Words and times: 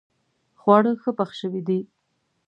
خواړه 0.59 0.91
ښه 1.01 1.11
پخ 1.19 1.29
شوي 1.39 1.61
دي 1.67 1.79